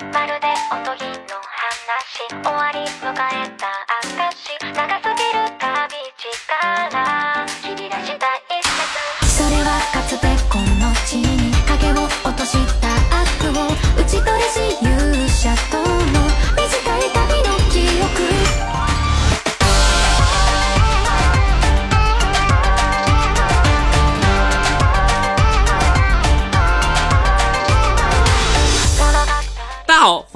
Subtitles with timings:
[0.00, 2.22] まるでおとぎの話。
[2.30, 3.66] 終わり迎えた
[4.06, 5.07] 証長さ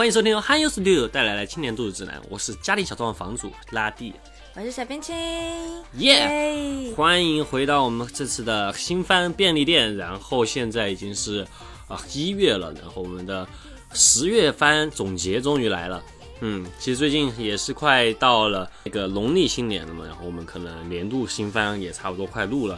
[0.02, 4.12] 欢迎收听由汉优 Studio 带来的青年度日指南，我是家庭小作坊房主拉蒂，
[4.56, 6.92] 我是小冰淇耶、耶！
[6.96, 11.46] 欢迎回到我们这次的新番便利店，然后现在已经是
[11.86, 13.46] 啊一月了，然后我们的
[13.92, 16.02] 十月番总结终于来了。
[16.40, 22.76] 嗯，其实最近也是快到了那个农历新年了嘛，然后我们可能年度新番也差不多快录了，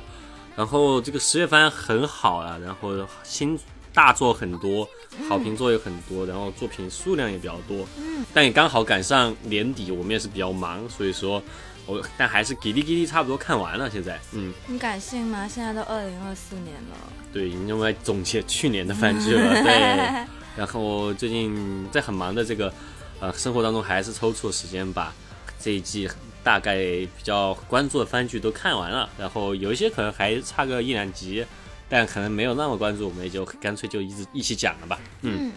[0.55, 2.91] 然后这个十月番很好啊，然后
[3.23, 3.59] 新
[3.95, 4.87] 大作很多，
[5.29, 11.41] 好评作也很多，然后作品数量也比较多，嗯，但也刚好赶上年底，我们也是比较忙，所以说
[11.87, 15.47] 我但还是叽哩叽哩差不多看完了，现在，嗯，你敢信吗？
[15.49, 16.97] 现在都二零二四年了，
[17.33, 20.27] 对，因为总结去年的番剧了，对。
[20.57, 22.73] 然后最近在很忙的这个
[23.21, 25.13] 呃生活当中，还是抽出时间把
[25.59, 26.09] 这一季
[26.45, 29.09] 大概比较关注的番剧都看完了。
[29.19, 31.45] 然后有一些可能还差个一两集，
[31.89, 34.99] 但可能没有那么关注，我们也就干脆就一直一起讲了吧。
[35.23, 35.53] 嗯。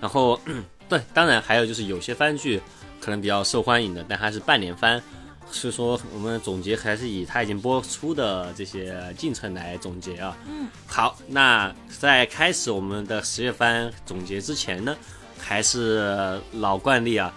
[0.00, 0.40] 然后
[0.88, 2.60] 对，当然还有就是有些番剧
[3.00, 5.02] 可能比较受欢迎的，但它是半年番。
[5.50, 10.36] 所以说我们总结还是以它已经播出的这些进程来总结啊。
[10.46, 14.96] 嗯，好，那在开始我们的十月番总结之前呢，
[15.38, 17.32] 还是老惯例啊，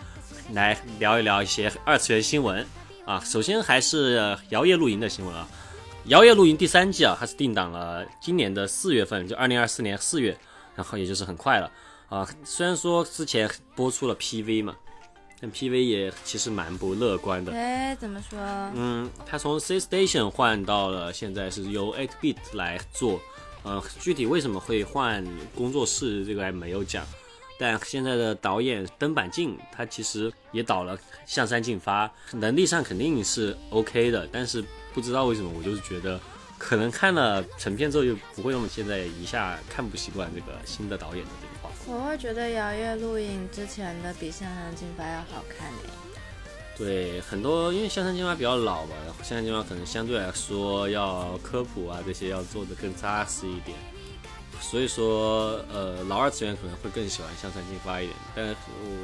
[0.53, 2.65] 来聊一聊一些二次元新闻
[3.05, 3.19] 啊。
[3.19, 5.47] 首先还是摇曳露营的新闻啊。
[6.07, 10.37] 摇曳露营第三季啊，它是定档了今年的四月份，就二零二四年四月，
[10.73, 11.69] 然后也就是很快了
[12.07, 12.25] 啊。
[12.45, 14.73] 虽然说之前播出了 PV 嘛，
[15.41, 17.51] 但 PV 也其实蛮不乐观的。
[17.51, 18.39] 哎，怎么说？
[18.73, 23.19] 嗯，他从 C Station 换到了现在是由 Eight Bit 来做，
[23.63, 27.05] 呃，具体为什么会换工作室这个还没有讲，
[27.57, 34.63] 但现在的导演登坂静他其实也导了《向山进发》，能力上肯定是 OK 的，但是
[34.93, 36.19] 不知道为什么我就是觉得，
[36.57, 41.95] 可能看了成片之后就不会那么现在一下看不习惯这个新的导演的这个画风。
[41.95, 45.89] 我会觉得《摇曳露营》之前的比《向山进发》要好看诶。
[46.77, 53.75] 对，很多因为《向山进发》比较老吧，然后《香山进发》可能相对来说要科普啊这些要做的更扎实一点，
[54.61, 58.55] 所以说呃老二次元可能会更喜欢《香山金发》一点，但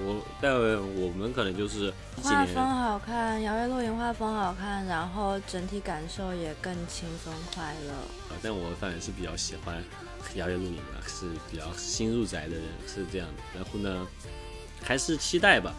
[0.06, 0.54] 我但
[1.02, 7.92] 我们可能就是几画风好看，《摇曳露营》画风好看，然后整体感受也更轻松快乐。
[7.94, 9.84] 啊，但我反而是比较喜欢
[10.36, 13.44] 摇曳露营的，是比较新入宅的人是这样的。
[13.56, 14.08] 然后呢，
[14.82, 15.74] 还是期待吧。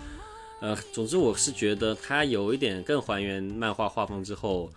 [0.64, 4.72] 呃，总之我是觉得它有一点更还原漫画画风之后，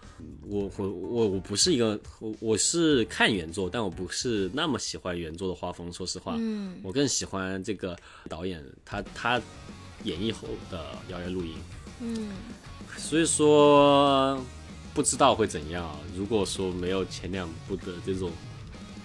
[0.46, 5.90] 我我我我不是一个我我是看原作，但我不是那么喜欢原作的画风。
[5.94, 7.98] 说实话，嗯，我更喜欢这个
[8.28, 9.42] 导演他他
[10.04, 11.54] 演绎后的摇曳露营。
[12.02, 12.32] 嗯，
[12.98, 14.38] 所以说
[14.94, 15.98] 不知道会怎样啊。
[16.14, 18.30] 如果说没有前两部的这种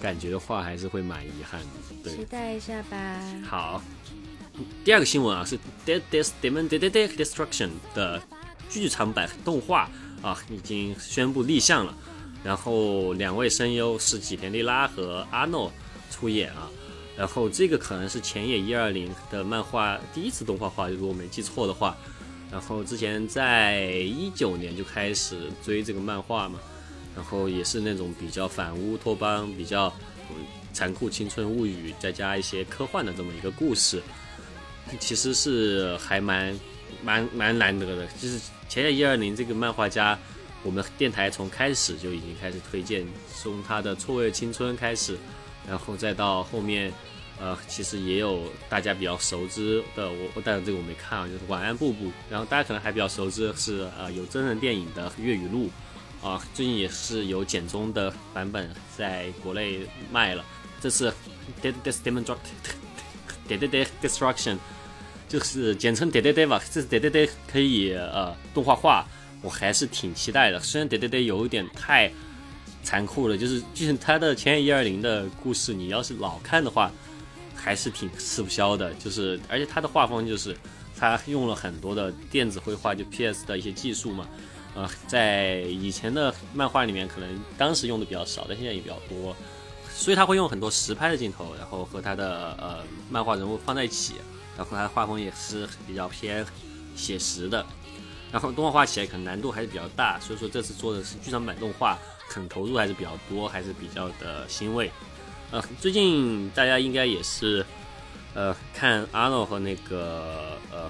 [0.01, 1.67] 感觉的话，还是会蛮遗憾的。
[2.03, 3.23] 对，期待一下吧。
[3.45, 3.81] 好，
[4.83, 8.21] 第二个新闻啊是《Dead Des Demon Dead Dead Destruction》的
[8.69, 9.89] 剧场版动画
[10.21, 11.95] 啊已经宣布立项了，
[12.43, 15.71] 然后两位声优是吉田莉拉和阿诺
[16.11, 16.69] 出演啊。
[17.15, 21.95] 然后这个可能是前野一二零的漫画第一次动画化，如果我没记错的话。
[22.51, 26.59] 然后之前在一九年就开始追这个漫画嘛，
[27.15, 29.91] 然后也是那种比较反乌托邦、比较
[30.71, 34.03] 残酷青春物语，再加一些科幻的这么一个故事，
[34.99, 36.59] 其实是还蛮
[37.03, 38.07] 蛮蛮难得的。
[38.19, 40.17] 就是前野一二零这个漫画家，
[40.63, 43.05] 我们电台从开始就已经开始推荐，
[43.35, 45.17] 从他的《错位青春》开始，
[45.67, 46.91] 然后再到后面。
[47.39, 55.69] 呃，其实也有大家比较熟知的，我我当然这个我没看啊，就是《晚安布布》，然后大家可能还比较熟知是呃有真人电影的《粤语录》，
[56.25, 59.79] 啊，最近也是有简中的版本在国内
[60.11, 60.45] 卖了。
[60.79, 61.11] 这次
[61.61, 61.73] 《Dead
[64.01, 64.55] Destruction》
[65.33, 69.03] 就是简称 Dead Dead 吧，这次 Dead Dead 可以呃动画化，
[69.41, 70.59] 我还是挺期待的。
[70.59, 72.11] 虽然 Dead Dead 有一点太
[72.83, 76.91] 残酷了，就是就是他的前野一二零的故事，你要是老看的话。
[77.55, 80.53] 还是挺吃不消的，就是而且他的画风就是，
[80.97, 84.27] 他用了很多的电子绘画，就 PS 的一些技术嘛，
[84.75, 89.33] 呃，在以前的漫画里面可能当时用的比较少，但现在也比较多，
[89.95, 94.15] 所以他会用很多实拍的镜头，然后和他的呃漫画人物放在一起，
[94.57, 96.45] 然后它的画风也是比较偏
[96.95, 97.65] 写实的，
[98.31, 101.97] 然后动画画起来可能难度还是比较大，所以说这次做的是剧场版动画，
[102.29, 104.91] 可能投入还是比较多，还是比较的欣慰。
[105.51, 107.65] 呃，最近大家应该也是，
[108.33, 110.89] 呃，看阿诺和那个呃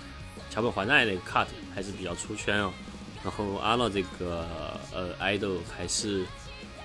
[0.50, 2.72] 桥本环奈那个 cut 还是比较出圈哦。
[3.24, 4.46] 然后阿诺这个
[4.94, 6.26] 呃 idol 还是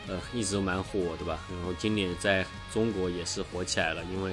[0.08, 1.38] 呃一直都蛮火的吧。
[1.50, 4.32] 然后今年在中国也是火起来了，因为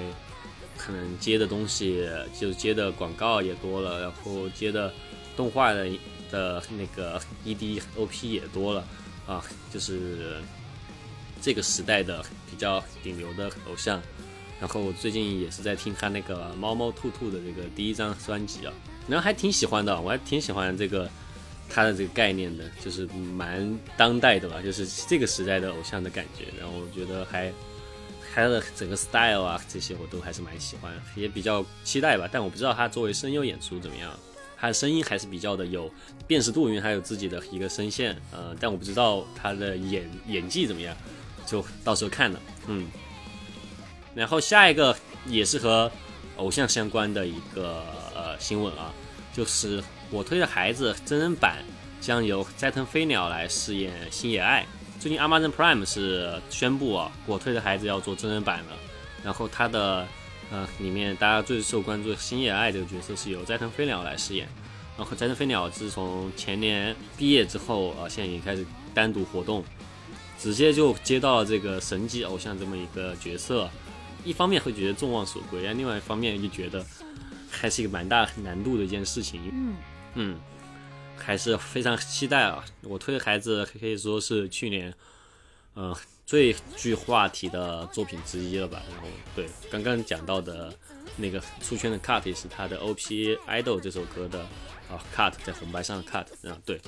[0.78, 2.08] 可能接的东西
[2.40, 4.94] 就接的广告也多了，然后接的
[5.36, 5.90] 动画的
[6.32, 8.88] 的那个 ED OP 也多了
[9.28, 10.38] 啊，就是
[11.42, 14.02] 这个时代的比较顶流的偶像。
[14.60, 18.74] 然后我最近也是在听他那个猫猫兔兔的这个第一张专辑啊，
[19.08, 21.10] 然后还挺喜欢的，我还挺喜欢这个。
[21.68, 26.46] 他的这个概念的，就是蛮当代的吧，就是这个时代的偶像的感觉。
[26.60, 27.52] 然后我觉得还，
[28.36, 32.28] 他的整个 style 啊，这些我都还是蛮喜欢，也比较期待吧。
[32.30, 34.12] 但我不知道他作为声优演出怎么样，
[34.58, 35.90] 他的声音还是比较的有
[36.28, 38.16] 辨识度，因为他有自己的一个声线。
[38.32, 40.94] 呃，但我不知道他的演演技怎么样，
[41.46, 42.40] 就到时候看了。
[42.68, 42.88] 嗯。
[44.14, 44.96] 然后下一个
[45.26, 45.90] 也是和
[46.36, 47.82] 偶像相关的一个
[48.14, 48.94] 呃新闻啊，
[49.34, 49.82] 就是。
[50.12, 51.66] 我推的孩子真人版
[52.00, 54.64] 将由斋藤飞鸟来饰演星野爱。
[55.00, 58.78] 最近 Amazon Prime 是宣布啊，我推的孩子要做真人版了。
[59.24, 60.08] 然后他的
[60.52, 64.48] 呃里面大家最受关注的星野爱这个角色是由斋藤飞鸟来饰演。
[64.98, 69.64] 然后斋藤飞鸟自从前年毕业之后啊，现在已经开始单独活动，
[70.40, 73.70] 直接就接到了这个神级偶像这么一个角色。
[74.24, 76.84] 一方面会觉得众望所归，另外一方面又觉得
[77.52, 79.42] 还是一个蛮大难度的一件事情。
[79.54, 79.76] 嗯。
[80.18, 80.40] 嗯，
[81.18, 82.64] 还是非常期待啊！
[82.82, 84.94] 我推的孩子可以说是去年，
[85.74, 85.96] 呃，
[86.26, 88.82] 最具话题的作品之一了吧。
[88.92, 90.74] 然后，对刚刚讲到的
[91.18, 94.42] 那个出圈的 cut 也是他的 OP Idol 这首歌的
[94.90, 96.80] 啊 cut 在红白上的 cut 啊，对，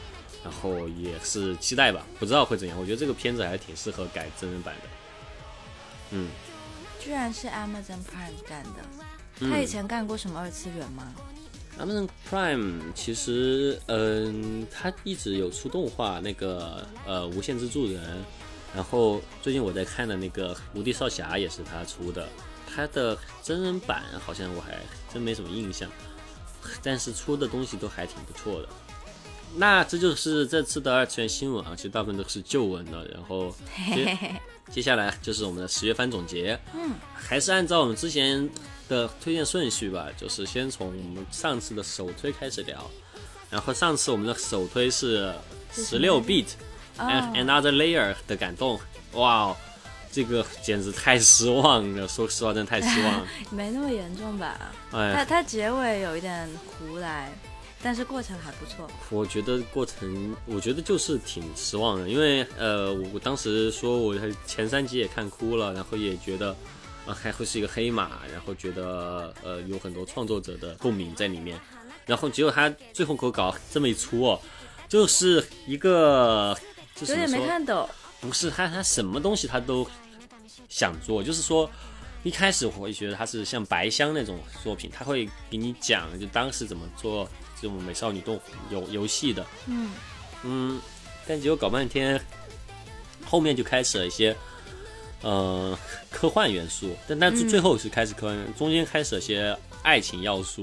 [0.43, 2.79] 然后也是期待吧，不知道会怎样。
[2.79, 4.89] 我觉得这个片子还是挺适合改真人版的。
[6.11, 6.29] 嗯，
[6.99, 11.13] 居然是 Amazon Prime 干的，他以前干过什么二次元吗
[11.79, 18.01] ？Amazon Prime 其实，嗯，它一直有出动画，那个呃《无限之助人》，
[18.75, 22.27] 然后最近我在看的那个《无敌少侠》也是他出的，
[22.67, 24.79] 他的真人版好像我还
[25.13, 25.89] 真没什么印象，
[26.81, 28.69] 但是出的东西都还挺不错的。
[29.55, 33.05] 那这就是这次的二次元新闻啊，其实大部分都是旧闻了。
[33.07, 33.55] 然后
[33.93, 34.17] 接
[34.69, 38.49] 接下来就是我们的十月番总结，嗯，还是按照我们之前。
[38.87, 42.89] 的推荐顺序吧，就是先从我们上次的首推开始聊。
[43.49, 45.33] 然后上次我们的首推是
[45.71, 46.47] 十六 bit
[46.97, 48.77] and another layer 的感动，
[49.13, 49.55] 哇，
[50.11, 52.05] 这个简直太失望了。
[52.07, 53.27] 说实话，真的太失望了。
[53.49, 54.73] 没那么严重吧？
[54.91, 57.31] 哎，它它结尾有一点胡来，
[57.81, 58.85] 但是过程还不错。
[59.09, 64.13] 我觉得过程，我觉得就是挺失望的，因为呃，我当时说我
[64.45, 66.53] 前三集也看哭了，然后也觉得。
[67.07, 71.57] 啊，还会是一个黑马，然后觉得呃有很多创作者的共鸣在里面，
[72.05, 74.41] 然后结果他最后给我搞这么一出哦，
[74.89, 76.55] 就是一个
[76.99, 77.89] 有点没看懂，
[78.19, 79.87] 不是他他什么东西他都
[80.67, 81.69] 想做，就是说
[82.23, 87.25] 一开始我会觉得他是像白箱那种作品，他会给你讲就当时怎么做
[87.61, 88.37] 这种美少女动
[88.69, 89.91] 游游戏的，嗯
[90.43, 90.81] 嗯，
[91.25, 92.21] 但结果搞半天，
[93.25, 94.35] 后面就开始了一些。
[95.21, 95.77] 呃，
[96.11, 100.61] 科幻元素，但但是最后是开始科幻，中间开始了些爱情要素，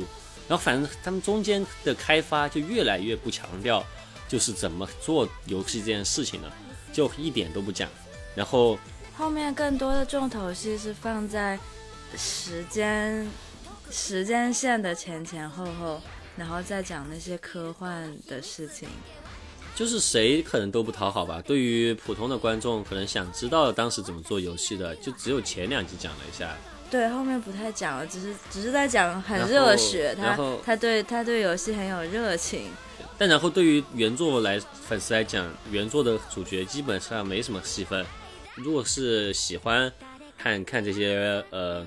[0.48, 3.84] 然后反正他们中间的开发就越来越不强调，
[4.28, 6.52] 就是怎么做游戏这件事情了，
[6.92, 7.88] 就一点都不讲。
[8.36, 8.78] 然后
[9.16, 11.58] 后面更多的重头戏是放在
[12.16, 13.28] 时间
[13.90, 16.00] 时间线的前前后后，
[16.36, 18.88] 然后再讲那些科幻的事情。
[19.74, 21.42] 就是谁可能都不讨好吧。
[21.44, 26.56] 对于普通的观众，可能想知道当时怎么做游戏的，就只有前两集讲了一下。
[26.90, 32.70] 对，后面不太讲了，只是只是在讲很热血，他他对他对游戏很有热情。
[33.18, 38.04] 但然后对于原作来粉丝来讲，原作的主角基本上没什么戏份。
[38.54, 39.92] 如果是喜欢
[40.38, 41.84] 看看这些呃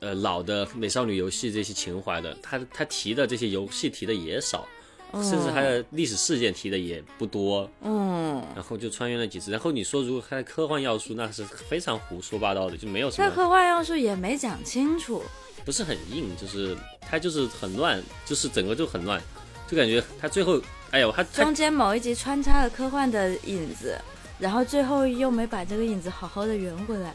[0.00, 4.68] 呃老的美少女游戏这些情怀的，他他提的这些游戏提的也少。
[5.14, 9.50] 甚至他的历史事件提的也不多，嗯，然后就穿越了几次。
[9.50, 13.30] 然后你说如果他的科幻要素，那是非常胡说八道的，就没有什么。
[13.30, 15.22] 科幻要素也没讲清楚，
[15.64, 19.20] 不是很硬，就是他就是很乱，就是整个就很乱，
[19.68, 20.60] 就感觉他最后，
[20.92, 23.98] 哎呦，他中间某一集穿插了科幻的影子，
[24.38, 27.12] 然后最后又没把这个影子好好的圆回来。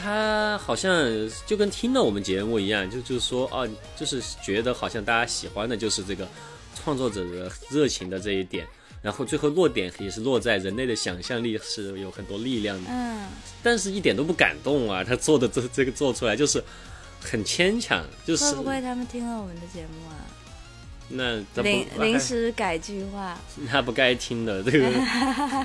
[0.00, 0.92] 他好像
[1.44, 6.24] 就跟听了我们节目一样，就就是说哦，就是觉得好像大家喜欢的就是这个
[6.82, 8.66] 创作者的热情的这一点，
[9.02, 13.28] 然后最后落点也是落在人类的想象力是有很多力量的，嗯，
[13.62, 15.02] 但是一点都不感动啊！
[15.02, 16.62] 他做的这这个做出来就是
[17.20, 20.16] 很牵强，就是会不会他们听了我们的节目啊？
[21.10, 23.38] 那临临时改句话，
[23.72, 24.92] 那不该听的这个，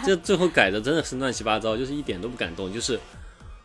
[0.06, 2.98] 这最后改的真的是乱七八糟，就是一点都不感动，就是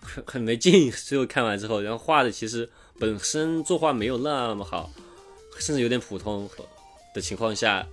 [0.00, 0.90] 很很没劲。
[0.90, 4.90] 最后看完之后，然后画的其实本身作画没有那么好，
[5.60, 6.50] 甚至有点普通
[7.14, 7.86] 的情况下，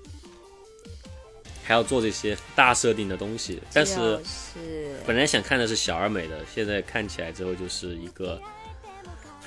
[1.63, 3.61] 还要做这些大设定的东西。
[3.73, 8.41] 但是是本来想看的是小而美的，现在看起来之后就是一个。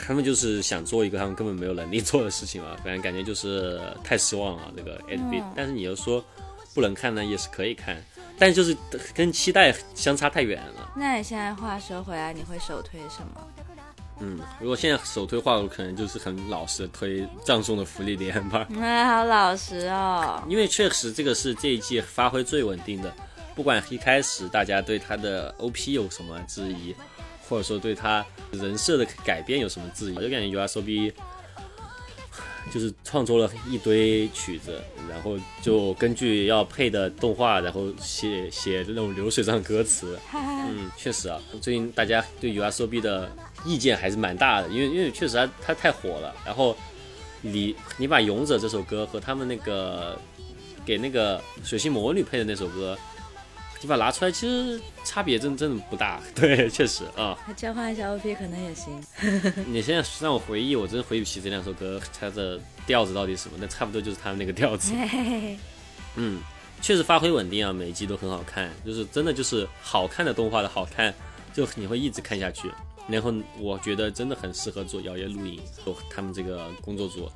[0.01, 6.25] 他们就是想做一个他们根本没有能力做的事情嘛， 反正感觉就是太失望了这个 A B、嗯但是你又说
[6.73, 8.01] 不能看呢，也是可以看，
[8.39, 8.77] 但就是
[9.13, 10.93] 跟期待相差太远了。
[10.97, 13.45] 那你现在话说回来，你会首推什么？
[14.21, 20.43] 嗯，如果现在首推话，我可能就是很老实的推葬送的福利莲吧， 哎，好老实哦。
[20.49, 23.13] 因为确实这个是这一季发挥最稳定的，
[23.55, 26.95] 不管一开始大家对他的 O P 有什么质疑，
[27.49, 31.13] 或者说对他人设的改变有什么质疑，我就感觉 U S O B
[32.71, 40.19] 就是创作了一堆曲子，然后就根据要配的动画，然后写写那种流水账歌词。
[40.35, 43.31] 嗯，确实啊，最近大家对 U S O B 的
[43.65, 46.35] 意见还是蛮大的，因为因为确实他他太火了。
[46.45, 46.77] 然后
[47.41, 50.19] 你你把《勇者》这首歌和他们那个
[50.85, 52.97] 给那个水星魔女配的那首歌，
[53.81, 56.21] 你把它拿出来，其实差别真真的不大。
[56.35, 57.39] 对，确实啊。
[57.47, 59.01] 他交换一下 OP 可能也行。
[59.67, 64.93] 你现在让我回忆，我真回忆不起这两首歌它的调子到底是什么，那差不多就是他们那个调子。
[64.93, 65.59] 嘿嘿嘿，
[66.17, 66.41] 嗯，
[66.81, 71.15] 确实发挥稳定啊，每一集都很好看，就是真的就是好看的动画的好看，
[71.55, 72.69] 就你会一直看下去。
[73.09, 77.31] 然后我觉得真的很适合做摇曳露营，做他们这个工作组，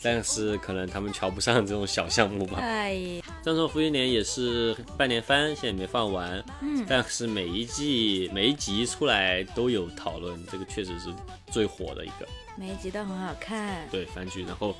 [0.00, 2.58] 但是可能他们瞧不上这种小项目吧。
[2.60, 2.94] 哎，
[3.42, 11.12] 《葬送福音年》也是半年番，现在没放完，嗯但是每一季每一集出来都有讨论，这个确实是
[11.50, 12.28] 最火的一个。
[12.56, 13.88] 每一集都很好看。
[13.90, 14.74] 对番剧，然后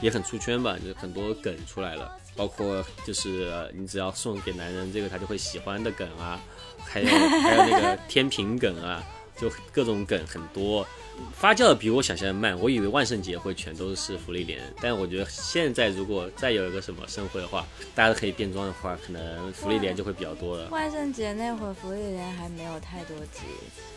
[0.00, 6.40] 也很出圈吧，就很多梗出来了，包括就是呃你只要送给男人这个他就会喜欢的梗啊，
[6.84, 9.04] 还有还有那个 天平梗啊，
[9.40, 10.86] 就各种梗很多，
[11.32, 12.58] 发酵的比我想象的慢。
[12.58, 20.68] 我以为万圣节会全都是福利莲，但我觉得现在如果再有一个什么盛会的话，大家都可以变装的话，可能福利莲就会比较多了。
[20.70, 23.40] 万圣节那会儿，福利莲还没有太多集。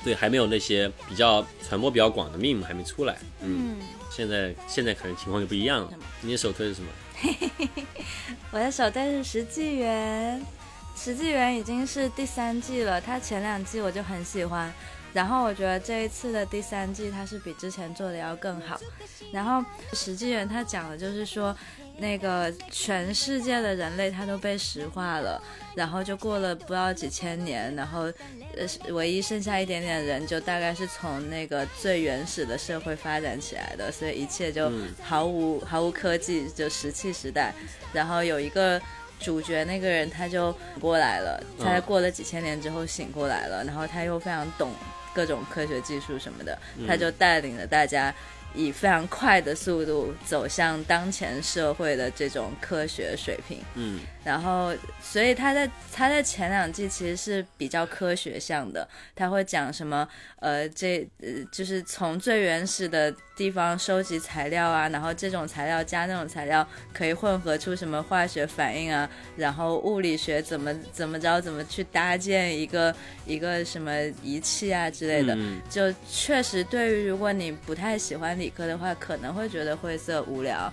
[0.04, 3.18] 对，还没有那些比较传播比较广的 meme 还没出来。
[3.42, 5.94] 嗯，嗯，现在现在可能情况就不一样了。
[6.22, 6.90] 你的首推是什么？
[8.52, 10.40] 我的首推是《石纪元》，
[11.04, 14.74] 《石纪元》已经是第三季了，它前两季我就很喜欢，
[15.14, 18.80] 然后我觉得这一次的第三季它是比之前做的要更好。
[19.32, 19.60] 然后
[19.94, 21.56] 《石纪元》他讲的就是说，
[21.98, 25.42] 那个全世界的人类他都被石化了，
[25.74, 28.12] 然后就过了不知道几千年，然后
[28.58, 37.54] 呃唯一剩下一点点人，就大概是从那个最原始的社会发展起来的，所以一切就嗯毫无、毫无科技，就石器时代。
[37.94, 38.82] 然后有一个
[39.20, 44.74] 主角那个人他就过来了，他过了几千年之后醒过来了，然后他又非常懂
[45.14, 48.14] 各种科学技术什么的，他就带领着大家。
[48.54, 60.08] 以非常快的速度走向当前社会的这种科学水平，嗯然后，所以他在他在前两季其实是比较科学向的，他会讲什么
[60.40, 80.72] 呃，这呃就是从最原始的地方收集材料啊，然后这种材料加那种材料可以混合出什么化学反应啊，然后物理学怎么怎么着怎么去搭建一个一个什么仪器啊之类的，嗯就确实对于如果你不太喜欢理科的话，可能会觉得晦涩无聊。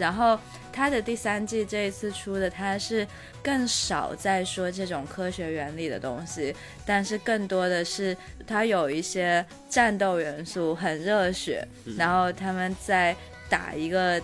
[0.00, 0.36] 然后
[0.72, 3.06] 他的第三季这一次出的，他是
[3.42, 6.52] 更少在说这种科学原理的东西，
[6.84, 8.16] 但是更多的是
[8.46, 11.64] 他有一些战斗元素，很热血，
[11.96, 13.14] 然后他们在
[13.48, 14.20] 打一个。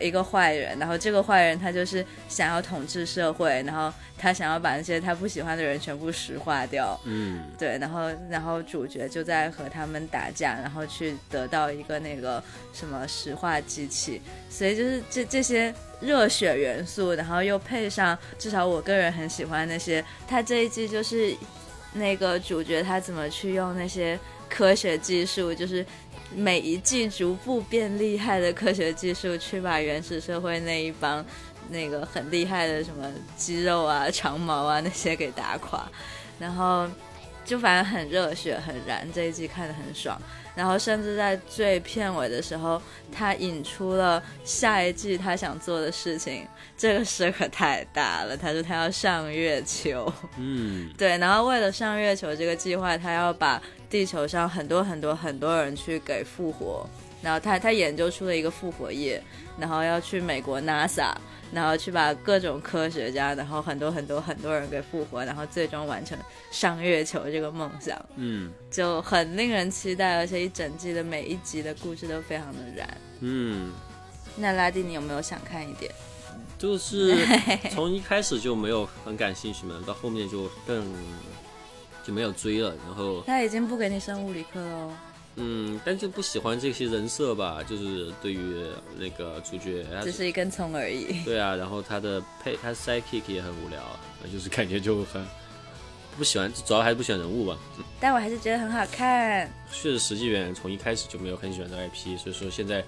[0.00, 21.34] 一个坏人，然后这个坏人他就是想要统治社会，然后他想要把那些他不喜欢的人全部石化掉，嗯对，然后然后主角就在和他们打架，然后去得到一个那个什么石化机器，所以就是这这些热血元素，然后又配上至少我个人很喜欢那些，他这一季就是
[21.94, 25.84] 那个主角他怎么去用那些科学技术，就是。
[26.34, 31.24] 每一季逐步变厉害的科学技术，去把原始社会那一帮
[31.70, 35.88] 那个很厉害的什么肌肉啊、长毛啊那些给打垮，
[36.38, 36.88] 然后
[37.44, 40.20] 就反正很热血很燃，这一季看得很爽。
[40.54, 42.80] 然后甚至在最片尾的时候，
[43.12, 46.46] 他引出了下一季他想做的事情，
[46.78, 48.34] 这个事可太大了。
[48.34, 56.86] 他说他要上月球，嗯，对，然后为了上月球这个计划，他要把地球上很多很多很多人去给复活，
[57.22, 59.22] 然后他他研究出了一个复活液，
[59.58, 61.14] 然后要去美国 NASA。
[61.52, 66.18] 然后去把各种科学家，然后很多很多很多人给复活，然后最终完成
[66.50, 70.16] 上月球这个梦想，嗯就很令人期待。
[70.16, 72.98] 而且一整季的每一集的故事都非常的燃。
[73.20, 73.70] 嗯，
[74.34, 75.88] 那拉蒂，你有没有想看一点？
[76.58, 77.14] 就是
[77.70, 80.84] 从一开始就没有很感兴趣嘛，到后面就更
[82.06, 84.98] 就没有追了，然后他已经不给你上物理课了。
[85.38, 88.64] 嗯，但就不喜欢这些人设吧，就是对于
[88.96, 91.22] 那个主角，只是一根葱而已。
[91.24, 93.80] 对啊，然后他的配他 sidekick 也很无聊，
[94.32, 95.22] 就是感觉就很
[96.16, 97.58] 不喜欢，主要还是不喜欢人物吧。
[98.00, 99.46] 但我还是觉得很好看。
[99.70, 102.82] 确实，实际原因从一开始就没有很喜欢这 IP，所以说现在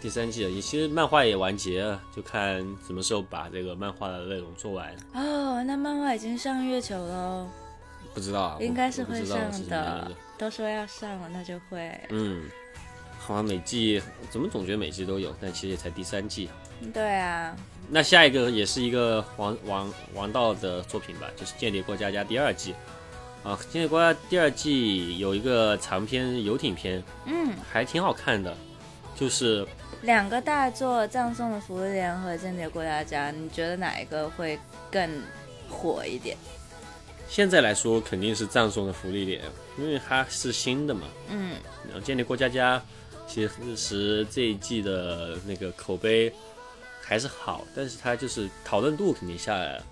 [0.00, 4.92] 第三季了，其实漫画也完结了，就看什么时候把这个漫画的内容做完。
[5.14, 7.46] 哦，那漫画已经上月球喽，
[8.14, 9.38] 不知道啊，应该是会上
[9.68, 10.10] 的。。
[10.38, 11.92] 都说要上了，那就会。
[12.10, 12.48] 嗯，
[13.18, 16.50] 好像每季怎么总觉得每季都有，但其实也才第三季。
[16.92, 17.54] 对啊，
[17.88, 22.74] 那下一个也是一个王王王道的作品吧，就是《间谍过家家》第二季。
[23.44, 28.56] 啊，《间谍过家家》第二季有一个长篇游艇篇，嗯，还挺好看的，
[29.14, 29.64] 就是
[30.02, 34.58] 两个大作《葬送的福利莲》和《间谍过家家》，你觉得哪一个会
[34.90, 35.08] 更
[35.68, 36.36] 火一点？
[37.32, 39.40] 现在来说肯定是葬送的福利点，
[39.78, 41.08] 因为它是新的嘛。
[41.30, 42.78] 嗯，然后《建立过家家》
[43.26, 46.30] 其实这一季的那个口碑
[47.00, 49.86] 还是好，但是它就是讨论度肯定下来了。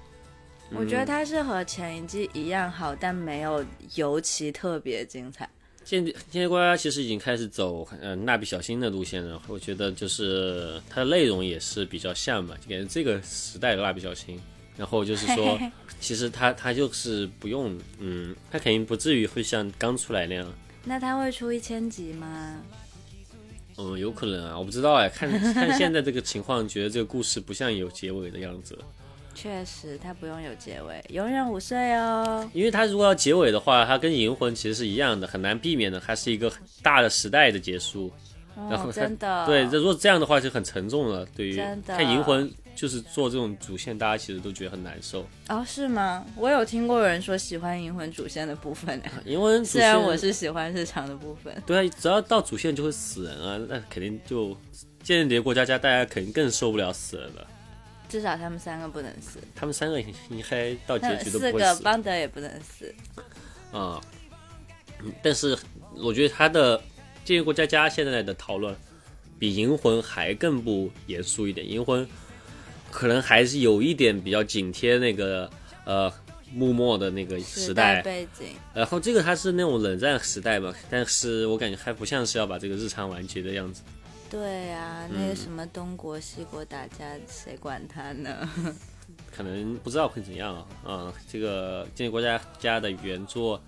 [0.73, 5.49] 我觉得它是和前一季一样好，但没有尤其特别精彩。
[5.83, 14.39] 间谍间谍过家家其实已经开始走呃蜡笔小新的路线了，我觉得就是它的内容也是比较像嘛，就感觉这个时代的蜡笔小新。
[14.81, 15.61] 然后就是说，
[16.01, 20.51] 其实他他就是不用，嗯，他肯定不至于会像刚出来那样。
[20.87, 22.57] 那他会出一千集吗？
[23.77, 28.79] 嗯，有可能啊，我不知道哎，看 看现在这个情况，觉得这个故事不像有结尾的样子。
[29.35, 32.49] 确实，他不用有结尾，永远五岁哦。
[32.55, 38.11] 因为他如果要结尾的话，他跟银魂其实是一样的，很难避免的，它是一个很大的时代的结束。
[38.71, 41.27] 然后哦，真的，对，这如果这样的话就很沉重了。
[41.37, 45.27] 对于真的看银魂就是做这种主线，大家其实都觉得很难受。
[45.51, 46.25] 哦，是吗？
[46.35, 51.63] 我有听过有人说喜欢银魂主线的部分哎，银魂虽然我是喜欢日常的部分。
[51.67, 54.57] 对啊，只要到主线就会死人啊，那肯定就
[55.03, 57.47] 间谍过家家，大家肯定更受不了死人了。
[58.09, 62.95] 至少他们三个不能死，他们三个应该到结局都不会死邦德也不能死。
[63.73, 64.01] 啊、
[65.03, 65.55] 嗯但是
[65.97, 66.79] 我觉得他的
[67.27, 68.75] 《间谍过家家》现在的讨论
[69.39, 72.07] 比《银魂》还更不严肃一点，《银魂》
[72.91, 75.49] 可能还是有一点比较紧贴那个
[75.85, 76.13] 呃
[76.53, 83.83] 幕末的那个时代，背景，然后这个它是那种冷战时代嘛，但是我感觉还不像是要把这个日常完结的样子。
[84.29, 88.49] 对呀、那嗯个什么东国西国打架，谁管他呢？
[89.35, 90.67] 可能不知道会怎样啊。
[90.85, 93.61] 啊、这个《建立国家家》的原作，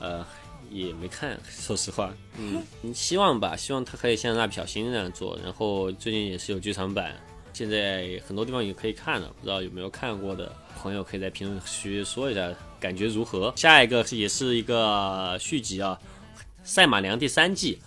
[0.00, 0.26] 呃，
[0.70, 2.12] 也没看，说实话。
[2.38, 5.38] 嗯，希望吧，希望他可以像蜡笔小新那样做。
[5.42, 7.14] 然后最近也是有剧场版，
[7.56, 13.50] 现在很多地方也可以看了，不知道有没有看过的朋友可以在评论区说一下感觉如何。
[13.56, 15.98] 下一个也是一个续集啊，
[16.62, 17.78] 《赛马娘》第三季。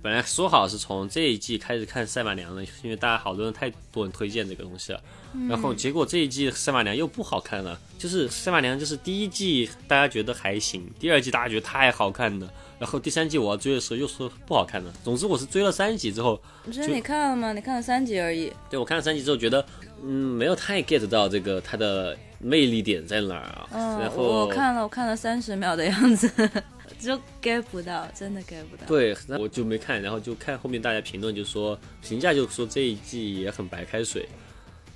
[0.00, 5.02] 本来说好是从这一季开始看赛马娘的，因为大家好多人太多人推荐这个东西了。
[5.50, 14.90] 然后结果这一季赛马娘又不好看了，就是赛马娘就是第一季大家觉得还行，第二季大家觉得太好看了，然后第三季我要追的时候又说不好看了。
[15.04, 17.52] 总之我是追了三集之后，不是你看了吗？
[17.52, 18.50] 你看了三集而已。
[18.70, 19.62] 对我看了三集之后觉得，
[20.02, 23.68] 嗯，没有太 get 到这个它的魅力点在哪儿啊。
[23.72, 26.26] 嗯，然后我看了，我看了三十秒的样子，
[26.98, 28.86] 就 get 不到，真的 get 不到。
[28.86, 34.26] 对，那我就没看，然后就看后面大家评论，就说评价就说这一季也很白开水，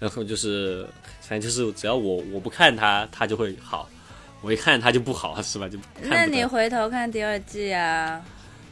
[0.01, 0.88] 然后就是
[1.20, 3.90] 反正就是只要我我不看它，它就会好，
[4.45, 5.67] 我一看他就不好，是吧？
[5.67, 8.23] 就那你回头看第二季啊？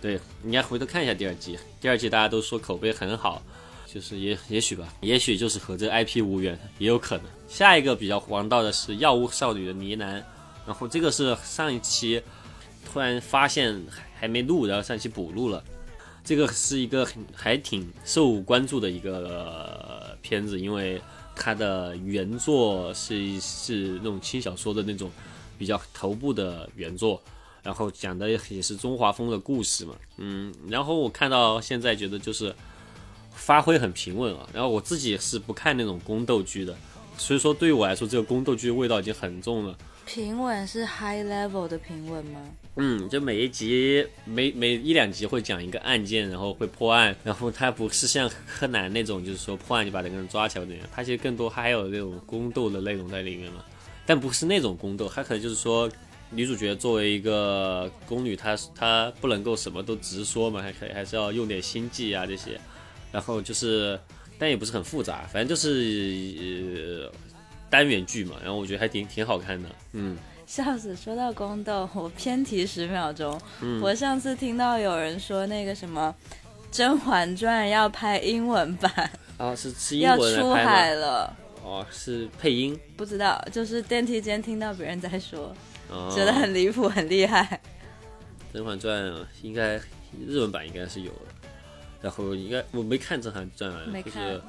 [0.02, 3.42] 对，你要回头看一下第二季，第二季大家都说口碑很好，
[3.86, 7.26] 就是也也许吧，也许就是和这 IP 无缘，也有可能。
[7.48, 10.18] 下一个比较王道的是《药物少女的呢喃》，
[10.66, 12.22] 然后这个是上一期
[12.84, 15.64] 突然发现还还没录，然后上期补录了。
[16.22, 21.00] 这个是一个很还挺受关注的一个、呃片子，因为
[21.34, 25.10] 它的原作是是那种轻小说的那种
[25.62, 27.22] 比较头部的原作，
[27.62, 32.52] 然后讲的也是中华风的故事嘛，嗯，然后我看到现在觉得就是
[33.32, 36.76] 发挥很平稳啊，然后我自己是不看那种宫斗剧的，
[37.16, 39.78] 所以说对于我来说，这个宫斗剧味道已经很重了。
[40.04, 42.40] 平稳是 high level 的平稳吗？
[42.74, 53.64] 嗯，就每一集每每一两集会讲一个案件，然后会破案，然后它不是像柯南那种，就是说破案就把那个人抓起来那样，它其实更多还有那种宫斗的内容在里面嘛，
[54.06, 55.90] 但不是那种宫斗，它可能就是说
[56.30, 62.60] 女主角作为一个宫女，她她不能够什么都直说嘛，还可以还是要用点心计啊这些，
[63.10, 63.98] 然后就是
[64.38, 67.12] 但也不是很复杂，反正就是呃
[67.70, 70.16] 单元剧嘛，然后我觉得还挺挺好看的，嗯。
[70.44, 70.94] 笑死！
[70.94, 73.40] 说到宫斗，我偏题十秒钟。
[73.80, 76.14] 我上次听到有人说那个什么
[76.70, 80.52] 《甄嬛传》要拍英文版啊，是是英要文来出？
[80.52, 85.54] 海了，哦，是配音，不知道，就是电梯间听到别人在说，
[85.88, 87.60] 哦、觉得很离谱，很厉害。
[88.54, 89.10] 《甄嬛传》
[89.42, 89.76] 应该
[90.26, 91.48] 日文版应该是有的，
[92.02, 94.42] 然后应该我没看《甄嬛传》啊，没看就是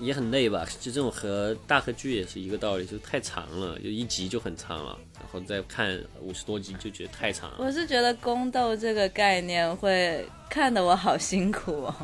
[0.00, 0.66] 也很累吧？
[0.80, 7.58] 就这种和大和剧也是一个道理，就太长了，就一集就很长了，然后再看五十多集就觉得太长了。
[7.60, 11.94] 我是觉得宫斗这个概念会看得我好辛苦哦，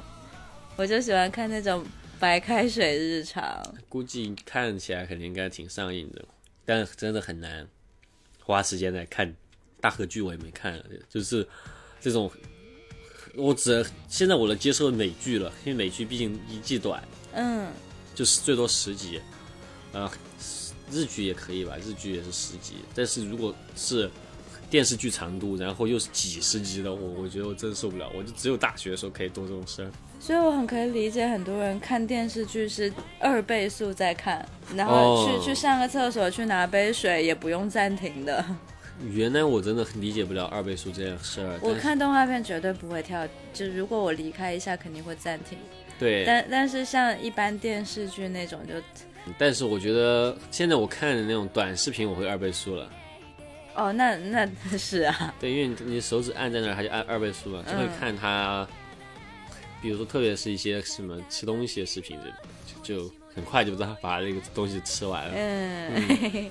[0.77, 1.85] 我就喜欢看那种
[2.21, 3.61] 白开水日常。
[3.89, 6.25] 估计看起来肯定应该挺上瘾的，
[6.65, 7.67] 但真的很难
[8.45, 9.35] 花时间来看
[9.81, 11.49] 大合剧，我也没看，就是
[12.01, 12.31] 这种。
[13.37, 17.01] 我只能现在我能接受美剧了，因为美剧毕竟一季短，
[17.33, 17.71] 嗯，
[18.13, 19.21] 就是最多十集，
[19.93, 20.11] 呃，
[20.91, 24.11] 日剧也可以吧，日剧也是十集，但是如果是
[24.69, 29.93] 电视剧长度，然后又是几十集的，我我觉得我真受不了，我就只有大学的时候可以做这种事儿。
[30.21, 38.45] 所以我很可以理解很多人看电视剧是二倍速在看，然后去、哦去上个厕所去拿杯水也不用暂停的。
[39.11, 45.57] 原来我真的理解不了二倍速这样事儿，我看动画片绝对不会跳，就如果我离开一下肯定会暂停。
[45.99, 48.75] 对，但但是像一般电视剧那种就，
[49.39, 52.91] 但是我觉得现在我看的那种短视频，我会二倍速了。
[53.75, 58.69] 哦，那那是啊，对，因为你你手指按在那儿，它就按二倍速了，就会嗯看它，
[59.81, 62.19] 比如说特别是一些什么吃东西的视频，
[62.83, 65.33] 就就很快就把把那个东西吃完了。
[65.35, 66.51] 嗯，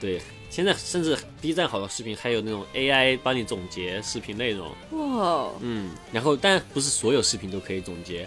[0.00, 8.26] 对，现在甚至 B 站好多视频还有那种 AI 帮你总结视频内容，哇，嗯，然后但不是所有视频都可以总结，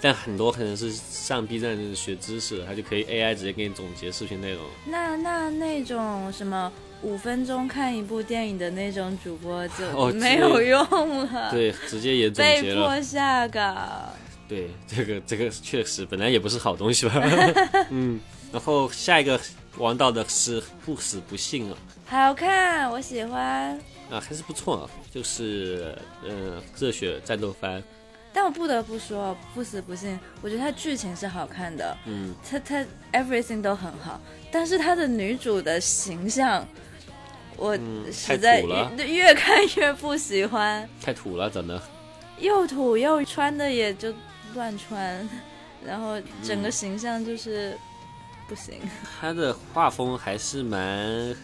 [0.00, 4.62] 但很多可能是上 B 站就是学知识，它就可以 AI 直接给你总结视频内容。
[4.86, 6.70] 那那那种什么
[7.02, 10.80] 五分钟看一部电影的那种主播就哦没有用
[11.32, 12.74] 了， 对，直接也被。
[12.74, 13.76] 迫下岗。
[14.48, 17.14] 对，这个这个确实本来也不是好东西吧。
[17.90, 18.20] 嗯，
[18.52, 19.40] 然后下一个
[19.78, 23.78] 玩到的是不死不幸啊，好看，我喜欢。
[24.08, 27.82] 啊还是不错啊，就是呃热血战斗番，
[28.32, 34.20] 但我不得不说，不死不幸，我觉得它剧情是好看的，嗯，它它 everything 都很好，
[34.52, 36.64] 但是它的女主的形象，
[37.56, 41.80] 我嗯实在越越看越不喜欢， 太土了，长得。
[42.38, 44.12] 又土又穿的也就
[44.54, 45.28] 乱穿，
[45.84, 47.76] 然后整嗯个形象就是
[48.46, 48.78] 不行。
[49.20, 51.34] 他的画风还是蛮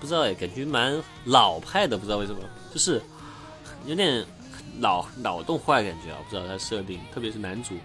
[0.00, 2.40] 不知道哎，感觉蛮老派的，不知道为什么，
[2.72, 3.00] 就是
[3.86, 4.24] 有点
[4.78, 7.76] 脑脑洞坏感觉啊，不知道他设定，特别是男主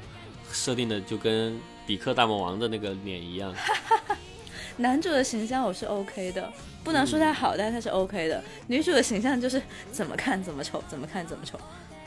[0.51, 3.53] 设定的就跟比克大魔王的那个脸一样，
[4.77, 6.51] 男主的形象我是 OK 的，
[6.83, 8.43] 不能说他好，但是他是 OK 的。
[8.67, 9.61] 女主的形象就是
[9.91, 11.57] 怎么看怎么丑，怎么看怎么丑，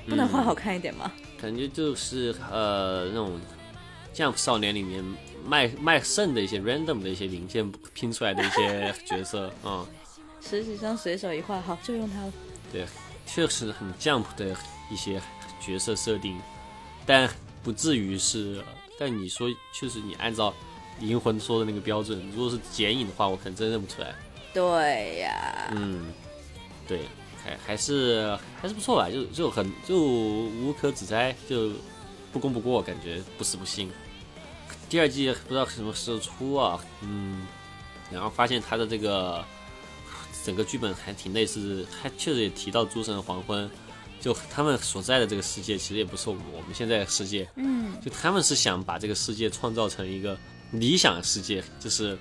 [0.07, 1.11] 不能画好看一点吗？
[1.40, 3.40] 感觉就是呃那种
[4.14, 5.02] Jump 少年里面
[5.46, 9.87] 卖卖肾的一些 random 的一些零件拼出来的一些 角色嗯、
[10.42, 12.33] 实习生随手一画，好就用它了。
[12.70, 12.87] 对，
[13.26, 14.54] 确实很 Jump 的
[14.90, 15.20] 一些
[15.59, 16.38] 角色设定，
[17.07, 17.28] 但
[17.62, 18.62] 不至于是。
[19.00, 20.52] 但你说，确实你按照
[21.01, 24.15] 银魂说的那个标准，如果是剪影的话，我可能真认不出来。
[24.53, 26.13] 对呀，嗯，
[26.87, 27.01] 对，
[27.45, 31.71] 还还是还是不错吧，就就很就无可指摘，就
[32.33, 33.91] 不攻不过，感觉不死不信。
[34.89, 37.47] 第二季不知道什么时候出啊，嗯，
[38.11, 39.45] 然后发现他的这个
[40.43, 43.71] 整个剧本还挺类似，还确实也提到诸神的黄昏，
[44.19, 50.37] 就他们所在的这个世界其实也不是我们现在的世界，嗯，就他们是想把这个世界创造成一个
[50.72, 52.16] 理想世界，就是，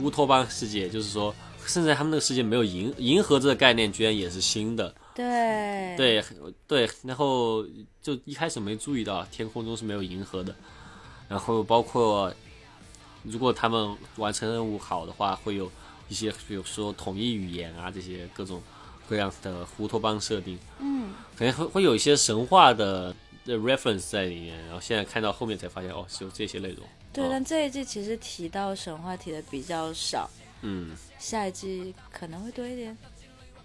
[0.00, 1.34] 乌托邦世界，就是说，
[1.66, 4.94] 甚至他们那个世界没有银银河这个概念，居然也是新的。
[5.14, 6.24] 对对
[6.66, 7.64] 对，然后
[8.02, 10.54] 就一开始没注意到天空中是没有银河的，
[11.28, 12.34] 然后包括
[13.22, 15.70] 如果他们完成任务好的话，会有
[16.08, 18.60] 一些，比如说统一语言啊这些各种
[19.08, 23.14] 各样的乌托邦设定，嗯，可能会会有一些神话的
[23.44, 26.86] 的 reference 在里面，然后现在看到后面才发现哦，是有这些内容。
[27.12, 30.28] 对，哦但这一季其实提到神话提的比较少，
[30.62, 32.96] 嗯，下一季可能会多一点。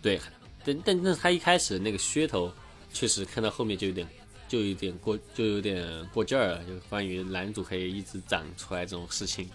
[0.02, 0.20] 对，
[0.64, 2.52] 但但但是他一开始那个噱头，
[2.94, 4.08] 确实看到后面就有点
[4.48, 9.50] 就有点过就有点过劲儿了，就关于男主可以一直长出来这种事情。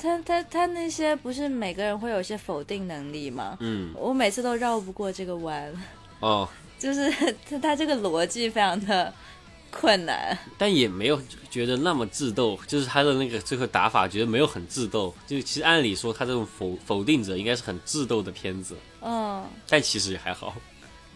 [0.00, 3.56] 他他他那些不是每个人会有一些否定能力吗？
[3.60, 5.72] 嗯，我每次都绕不过这个弯，
[6.20, 6.48] 哦，
[6.78, 7.08] 就是
[7.48, 9.12] 他他这个逻辑非常的
[9.74, 10.38] 困难。
[10.56, 15.12] 但也没有觉得那么智斗，就是他的那个最后打法，觉得没有很智斗。
[15.26, 20.54] 就其实按理说他这种否否定者应该是很智斗的片子，嗯，但其实也还好。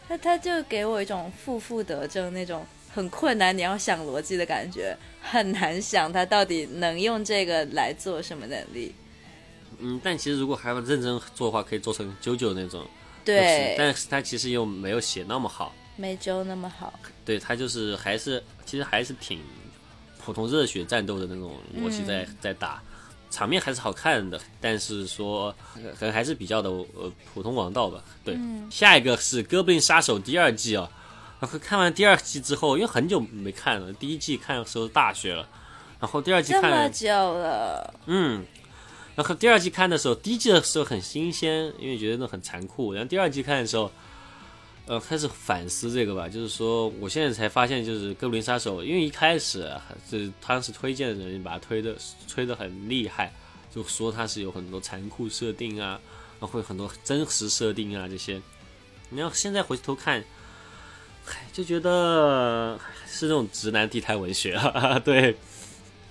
[0.08, 8.94] 他他就给我一种负负得正那种很困难，你要想逻辑的感觉，很难想他到底能用这个来做什么能力。
[9.78, 12.84] 嗯，但其实如果还要认真做的话，可以做成九九那种。
[13.24, 15.74] 对，但是他其实又没有写那么好。
[15.98, 16.98] 没周那么好。
[17.24, 19.40] 对他就是还是其实还是挺
[20.18, 22.80] 普通热血战斗的那种逻辑在、在打，
[23.30, 28.02] 场面还是好看的，但是说呃可能还是比较的呃普通王道吧。
[28.24, 28.38] 对，
[28.70, 30.88] 下一个是《哥布林杀手》第二季啊，
[31.40, 35.48] 然后看完第二季之后，因为很久没看了，第一季看的时候大学了，
[36.00, 38.44] 然后第二季看，久了，嗯。
[39.14, 42.92] 然后第二季看的时候，第一季的时候很新鲜，因为觉得那很残酷。
[42.92, 43.90] 然后第二季看的时候，
[44.88, 49.70] 呃，开始反思这个吧，就是说，我现在才发现，就是《哥布林杀手》，因为一开始
[50.08, 51.94] 是当时推荐的人把它推的
[52.26, 53.30] 吹的很厉害，
[53.70, 56.00] 就说它是有很多残酷设定啊，
[56.40, 58.40] 会很多真实设定啊这些。
[59.10, 60.24] 你要现在回头看，
[61.52, 65.36] 就觉得是那种直男地摊文学啊， 对，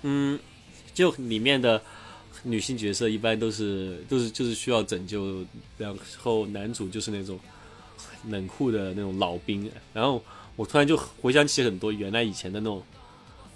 [0.02, 0.38] 嗯，
[0.94, 1.82] 就里面的。
[2.44, 5.44] 女性角色一般都是都是就是需要拯救，
[5.76, 7.36] 然后男主就是那种
[8.26, 9.70] 冷酷的那种老兵。
[9.94, 10.22] 然后
[10.56, 12.82] 我突然就回想起很多原来以前的那种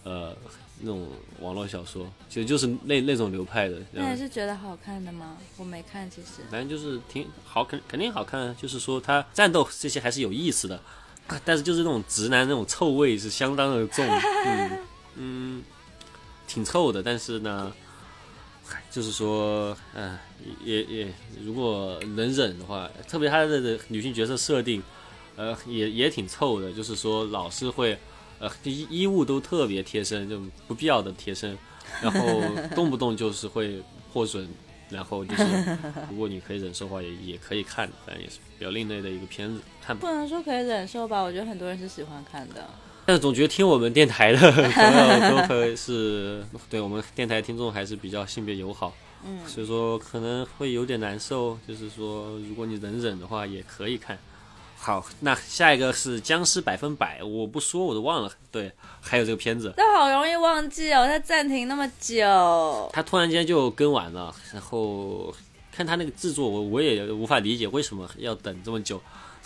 [0.05, 0.35] 呃
[0.81, 1.09] 那种
[1.40, 3.77] 网络小说，其实就是那那种流派的。
[3.92, 5.37] 那你是觉得好看的吗？
[5.57, 6.42] 我没看，其实。
[6.51, 8.57] 反正就是挺好，肯肯定好看啊。
[8.61, 10.81] 就是说他战斗这些还是有意思的，
[11.44, 14.07] 但是就是那种直男那种臭味是相当的重，
[14.46, 14.79] 嗯
[15.16, 15.62] 嗯，
[16.46, 17.03] 挺臭的。
[17.03, 17.72] 但是呢。
[18.90, 20.18] 就是说，嗯、
[20.64, 21.12] 也也
[21.44, 24.83] 如果能忍的话，特别他的女性角色设定，
[25.37, 26.72] 呃，也也挺臭的。
[26.72, 27.98] 就是说，老是会，
[28.38, 31.57] 呃，衣衣物都特别贴身，就不必要的贴身，
[32.01, 32.40] 然后
[32.75, 34.48] 动不动就是会破损，
[34.88, 35.44] 然后就是，
[36.11, 40.07] 如果你可以忍受的话，也也可以看，反正也是比较另类的一个片子，看吧。
[40.07, 42.68] 不能说可以忍受吧，我觉得很多人是喜欢看的。
[43.05, 51.59] 但是总觉得听我们电台的 朋友都会是对我们电台听众还是比较性别友好，嗯，所以说可能会有点难受。
[51.67, 54.19] 就是说，如果你能忍的话，也可以看。
[54.77, 58.31] 好，那下一个是《僵尸百分百》，我不说我都忘了。
[58.51, 62.91] 对，还有这个片子，这好容易忘记哦，它暂停那么久。
[62.93, 65.33] 它突然间就更完了，然后
[65.71, 69.01] 看它那个制作，我我也无法理解为什么要等这么久，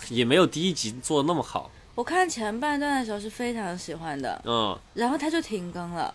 [0.09, 1.69] 也没有第一集做的那么好。
[1.97, 6.13] 我看前半段的时候是非常喜欢的，嗯，然后他就停更了，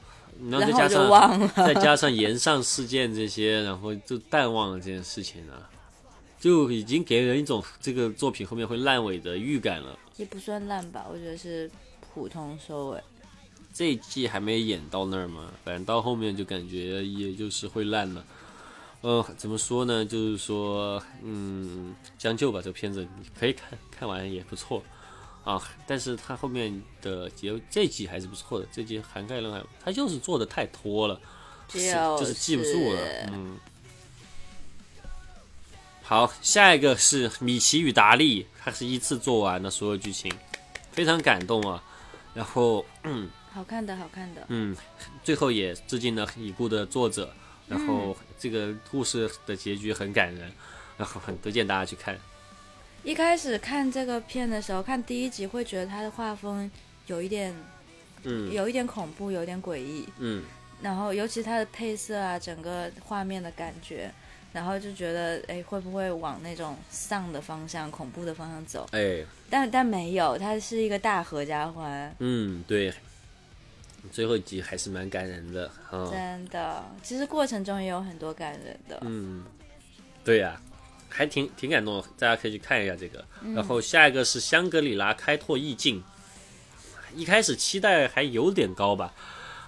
[0.48, 1.48] 然后就加上忘了。
[1.56, 5.68] 再加上延上事件这些，然后就淡忘了这件事情了，
[6.38, 9.98] 就已经给人一种这个作品后面会烂尾的预感了。
[10.18, 11.68] 也不算烂吧，我觉得是
[12.14, 13.02] 普通收尾。
[13.74, 18.24] 这一季还没演到那儿嘛，反正到后面就感觉也就是会烂了。
[19.00, 20.04] 呃，怎么说呢？
[20.04, 24.80] 就是说，嗯，将就吧，这个片子你可以看看完也不错
[25.44, 25.62] 啊。
[25.86, 31.20] 但是他后面的结这集还是不错的，这集涵盖了，他就是做的太拖了，
[31.68, 33.00] 就是就是记不住了，
[33.32, 33.58] 嗯。
[36.02, 40.30] 好，下一个是米奇与达利，他是一次做完的所有剧情，
[40.90, 41.82] 非常感动啊。
[42.34, 44.44] 然后，嗯好看的，好看的。
[44.48, 44.76] 嗯，
[45.22, 47.32] 最后也致敬了已故的作者。
[47.68, 50.52] 然后这个故事的结局很感人，
[50.98, 52.18] 然后很推荐大家去看。
[53.04, 56.70] 一开始看这个片的时候，看第一集会觉得它的画风
[57.06, 57.54] 有一点，
[58.22, 60.08] 嗯有一点恐怖，有一点诡异。
[60.18, 60.44] 嗯，
[60.80, 64.08] 然后尤其它的配色啊，整个画面的感觉，
[64.52, 68.86] 然后就觉得，哎，会不会往那种丧的方向、恐怖的方向走？
[68.92, 72.94] 哎，但但没有，它是一个大合家欢，嗯，对，
[74.12, 76.08] 最后一集还是蛮感人的啊。
[76.08, 76.84] 真的。
[77.02, 78.98] 其实过程中也有很多感人的。
[79.00, 79.44] 嗯，
[80.22, 80.60] 对呀、
[81.12, 83.24] 还挺挺感动的，大家可以去看一下这个。
[83.54, 86.02] 然后下一个是香格里拉开拓意境，
[87.14, 89.12] 一开始期待还有点高吧，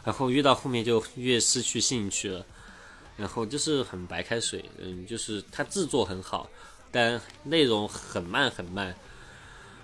[0.05, 2.45] 然后越到后面就越失去兴趣了。
[3.17, 6.51] 然后就是很白开水，嗯，就是它制作很好，
[6.91, 8.93] 但内容很慢很慢，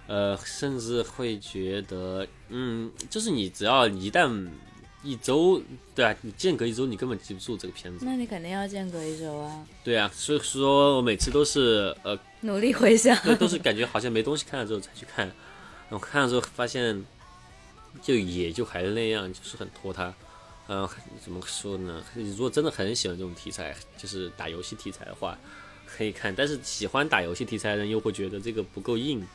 [0.08, 4.48] 呃，甚至会觉得，嗯，就是你只要一旦
[5.02, 5.62] 一周，
[5.94, 13.16] 对啊，你间隔一周，你根本记不住这个片子，那你肯定要间隔一周啊，对啊，所以说我每次都是呃， 努力回想。
[13.24, 15.26] 对，都是感觉好像没东西看了之后才去看，
[15.88, 17.04] 然后看了之后发现，
[18.02, 20.12] 就也就还是那样，就是很拖沓。
[20.68, 20.88] 嗯，
[21.20, 22.04] 怎么说呢？
[22.14, 25.36] 如果真的很喜欢这种题材，就是打游戏题材的话，
[25.84, 26.32] 可以看。
[26.32, 29.26] 但是喜欢打游戏题材的人又会觉得这个不够硬，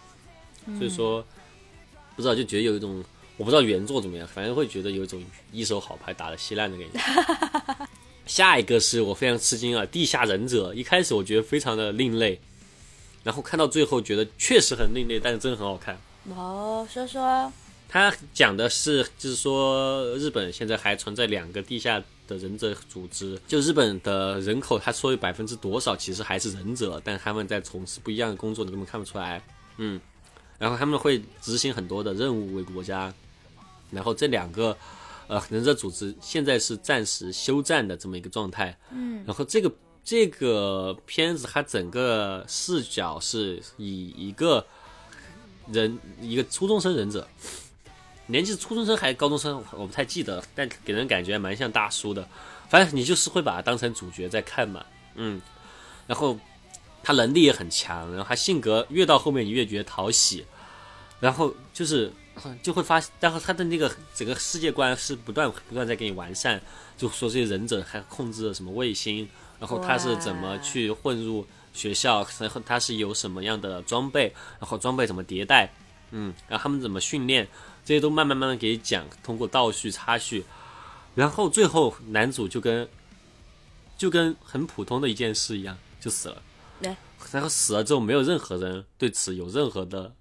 [0.78, 1.25] 所以说
[2.15, 3.04] 不知道就觉得有一种，
[3.38, 7.88] 我不知道原作怎么样，反正会觉得有一种一手好牌打的稀烂的感觉。
[8.26, 12.39] 下一个是我非常吃惊啊，《地下忍者》一开始我觉得非常的另类，
[13.24, 15.98] 然后看到最后觉得确实很另类，但是真的很好看。
[16.36, 17.52] 哦，说说。
[17.88, 29.41] 他讲的是，就是说日本现在还存在两个地下的忍者组织，就日本的人口，他说有百分之多少其实还是忍者，但他们在从事不一样的工作，你根本看不出来。
[29.78, 30.02] 嗯，
[30.58, 33.13] 然后他们会执行很多的任务为国家，
[33.91, 34.78] 然后这两个
[35.28, 38.78] 呃忍者组织现在是暂时休战的这么一个状态。
[38.91, 39.71] 嗯，然后这个
[40.04, 44.65] 这个片子它整个视角是以一个
[45.71, 47.28] 人一个初中生忍者。
[48.28, 52.28] 年纪初中生还是高中生，我不太记得，但给人感觉蛮像大叔的。
[52.67, 55.39] 反正你就是会把他当成主角在看嘛，嗯。
[56.08, 56.36] 然后
[57.04, 60.43] 他能力也很强，然后他性格越到后面你越觉得讨喜，
[61.19, 62.12] 然后就是
[62.62, 66.62] 就会发，然后他的那个整个世界观是不断不断在给你完善，
[66.98, 69.28] 就说这些忍者还控制了什么卫星，
[69.60, 75.71] 然后他是怎么去混入学校，然后他是有什么样的装备，然后装备怎么迭代，
[76.12, 77.48] 嗯，然后他们怎么训练。
[77.86, 80.43] 这些都慢慢慢慢给你讲，通过倒叙插叙，
[81.13, 82.89] 然后最后男主就跟
[83.95, 86.41] 就跟很普通的一件事一样就死了。
[87.32, 90.12] 然后死了之后，没有任何人对此有任何的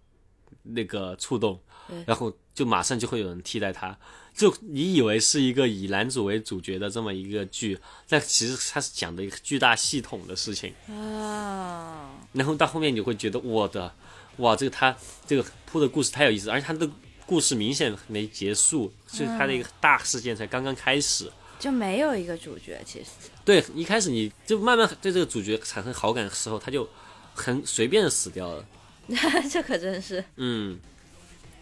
[0.62, 1.58] 那个触动，
[2.06, 3.96] 然后就马上就会有人替代他。
[4.34, 12.10] 就你以为是一个以男主为主角的这么一个剧，但其实它是讲的一个巨大系统的事情啊。
[12.32, 13.94] 然后到后面你会觉得我的
[14.38, 16.88] 哇，这个他这个铺的故事太有意思，而且他的。
[17.26, 22.78] 故事明显没结束，所以他的一个大事件才刚刚开始，就没有一个主角。
[22.84, 26.86] 其实，对，一开始你就慢慢对这个主角产生好感的时候，他就
[27.32, 28.66] 很随便的死掉了。
[29.50, 30.22] 这可真是。
[30.36, 30.78] 嗯，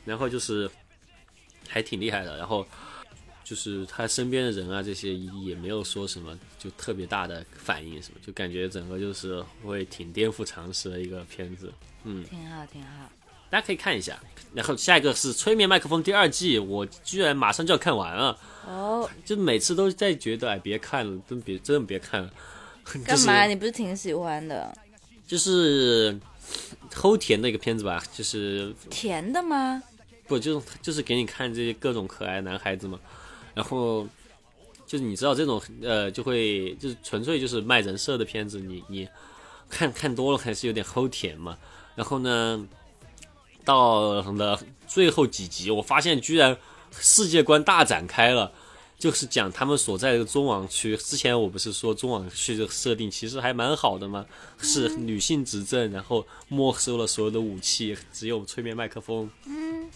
[0.05, 0.71] 然后就是
[1.69, 2.67] 还挺厉害的，然后
[3.45, 11.73] 就是他身边的人啊，这些也没有说什么就特别大的反应，什么就感觉整个就是会挺颠覆常识的一个片子。
[12.05, 13.11] 嗯，挺好，挺好。
[13.51, 14.19] 大家可以看一下，
[14.55, 19.09] 然后下一个是《催眠麦克风》第二季，我居然马上就要看完了哦！
[19.27, 22.33] 就每次都在觉得，哎，别看了，真别真的别看了。
[23.05, 23.45] 干嘛？
[23.45, 24.75] 你不是挺喜欢的？
[25.27, 26.19] 就是
[26.91, 28.03] 齁甜的一个片子吧？
[28.15, 29.83] 就是甜的吗？
[30.27, 32.99] 不，就是就是给你看这些各种可爱男孩子嘛。
[33.55, 34.07] 然后
[34.87, 39.09] 就是你知道这种呃，就会就是纯粹就是卖人设的片子，你你
[39.69, 41.59] 看看多了还是有点齁甜嘛。
[41.95, 42.69] 然后呢？
[43.65, 44.59] 到了
[44.89, 46.59] 最后几集，我发现居然
[46.91, 48.51] 世界观大展开了，
[48.99, 50.97] 就是讲他们所在的中网区。
[50.97, 54.27] 之前我不是说中网区的设定其实还蛮好的吗？
[54.59, 59.31] 是女性执政，然后没收了所有的武器，只有催眠麦克风。
[59.47, 59.89] 嗯。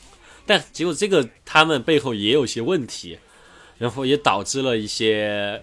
[0.46, 3.18] 但结果这个他们背后也有些问题，
[3.78, 5.62] 然后也导致了一些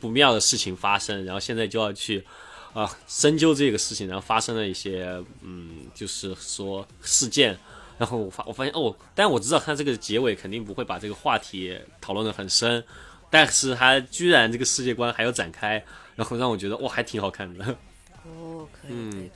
[0.00, 2.24] 不妙的事情发生，然后现在就要去。
[2.72, 7.58] 啊，深究这个事情，然后发生了一些，嗯，就是说事件，
[7.98, 12.84] 然后我发我发现哦，但我知道他这个结尾肯定不会把这个话题讨论的很深，
[13.28, 17.76] 但是他居然这个世界观还要展开，然后让我觉得哇，还挺好看的。
[18.24, 19.28] 哦，可以，嗯，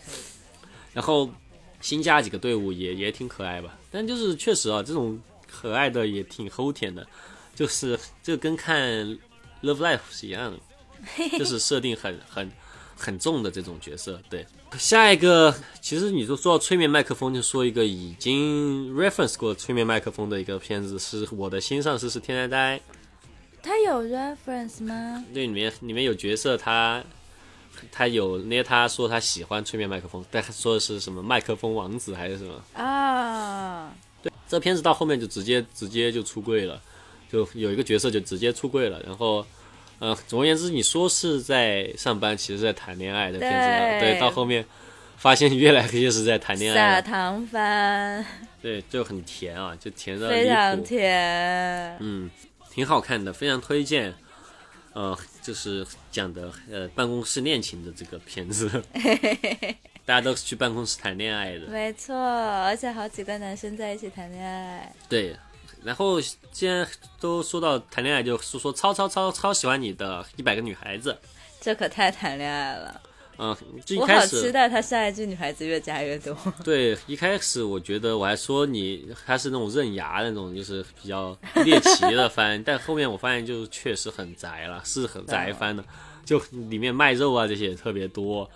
[0.93, 1.29] 然后
[1.81, 7.07] 新加几个队伍也也挺可爱吧，但就是确实啊，这种可爱的也挺齁甜的，
[7.55, 8.83] 就是这跟看
[9.63, 12.51] 《Love Life》是一样的，就是设定很很。
[12.97, 14.47] 很重的这种角色，对。
[14.79, 22.81] 下一个，其实你就说到催眠麦克风，就说一个已经 reference 过催眠麦克风的一个片子，是我的新上司是天呆呆。
[23.61, 25.25] 他有 reference 吗？
[25.35, 27.03] 对，里面里面有角色，他
[27.91, 33.74] 他有捏他说他喜欢催眠麦克风，但他说的是什么麦克风王子还是什么啊？
[34.49, 36.81] 对，这片子到后面就直接直接就出柜了，
[37.31, 39.45] 就有一个角色就直接出柜了，然后。
[40.01, 44.67] 呃，总而言之，你说是在上班，其实在谈恋爱的片子，对，到后面
[45.17, 46.97] 发现越来越是在谈恋爱。
[46.97, 48.23] 撒糖番，
[48.61, 52.29] 对，就很甜啊，就甜的非常甜，嗯，
[52.73, 54.13] 挺好看的，非常推荐。
[54.95, 58.69] 呃，就是讲的呃办公室恋情的这个片子，
[60.05, 64.93] 大家都是去办公室谈恋爱的，没错，而且好几个男生在一起谈恋爱。
[65.09, 65.37] 对。
[65.83, 66.19] 然后
[66.51, 66.87] 既然
[67.21, 71.15] 都说到谈恋爱，就说说超超超超喜欢你的一百个女孩子，
[71.61, 73.01] 这可太谈恋爱了。
[73.37, 76.35] 嗯，就一我好期待他下一句女孩子越加越多。
[76.65, 85.85] 对，一开始我觉得我还说你他是那种刃牙那种，就是比较猎奇的番，但后面我发现就确实很宅了，是很宅番的，
[86.25, 86.41] 就
[86.71, 88.49] 里面卖肉啊这些也特别多，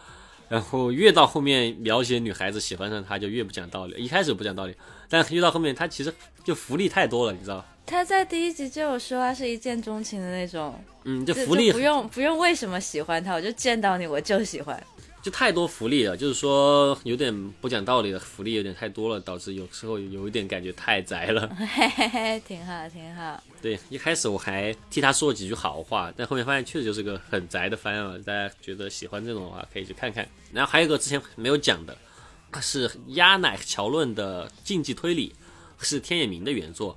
[0.49, 4.75] 然后越到后面描写女孩子喜欢上他就越不讲道理，一开始不讲道理，
[5.09, 7.65] 但越到后面他其实就福利太多了，你知道？
[7.87, 14.83] 他在第一集就有说他是一见钟情的那种，嗯，就就福利就不用不用为什么喜欢他，我就见到你我就喜欢。
[15.29, 21.47] 就太多福利了，就是说有点不讲道理的福利有点太多了，导致有时候有一点感觉太宅了。
[21.55, 23.43] 嘿 嘿嘿，挺好挺好。
[23.61, 28.17] 对，一开始我还替他说了几句好话，但后面发现确实就是个很宅的番啊。
[28.25, 30.27] 大家觉得喜欢这种的话，可以去看看。
[30.51, 31.95] 然后还有一个之前没有讲的，
[32.63, 35.35] 是鸭奶乔论的竞技推理，
[35.79, 36.97] 是天野明的原作，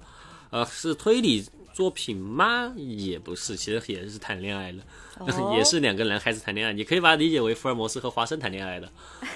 [0.52, 2.74] 呃，是推理作品吗？
[2.78, 4.78] 也不是，其实也是谈恋爱的，
[5.26, 5.54] 哦。
[5.56, 8.92] 也是两个男孩子谈恋爱，你可以把它理解为福尔摩斯和华生谈恋爱的。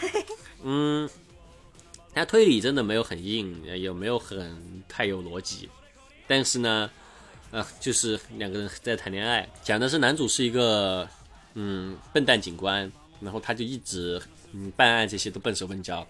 [0.64, 1.10] 嗯，
[2.14, 5.70] 他推理真的没有很硬，也没有很太有逻辑，
[6.28, 6.90] 但是呢，
[7.52, 11.08] 呃，就是两个人在谈恋爱，讲的是男主是一个
[11.54, 14.22] 嗯笨蛋警官，然后他就一直
[14.54, 16.08] 嗯办案这些都笨手笨脚，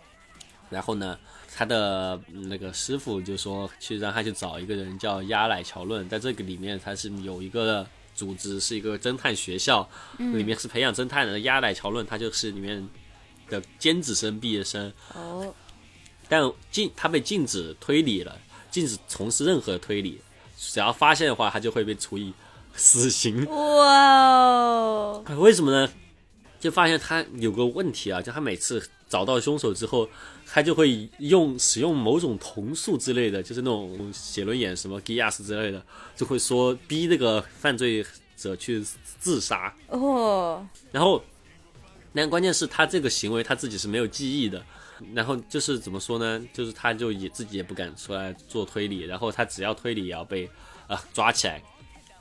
[0.70, 1.18] 然后呢，
[1.54, 7.86] 他的嗯那个师傅就说去让他去找一个人叫鸭乃乔论，在这个里面他是有一个
[8.16, 9.88] 组织是一个侦探学校，
[10.18, 11.42] 里面是培养侦探的。
[11.42, 12.88] 鸭奶桥论他就是里面
[13.50, 15.54] 的尖子生毕业生，哦，
[16.30, 18.40] 但禁他被禁止推理了，
[18.72, 20.20] 禁止从事任何推理，
[20.58, 22.34] 只要发现的话，他就会被处以
[22.74, 23.46] 死刑。
[23.46, 25.92] 哇哦，为什么呢？
[26.60, 30.08] 就发现他有个问题啊，就他每次找到凶手之后，
[30.46, 35.84] 他就会用使用某种瞳术之类的，就是那种写轮眼什么 Gias 之类的，
[36.16, 38.84] 就会说逼那个犯罪者去
[39.20, 39.74] 自杀。
[39.90, 41.24] 哦，然后，
[42.14, 44.64] 但关键是他这个行为他自己是没有记忆的。
[45.14, 46.42] 然后就是怎么说呢？
[46.54, 50.50] 就是他就也自己也不敢出来做推理，然后他只要推理也要被
[50.88, 51.62] 啊、抓起来。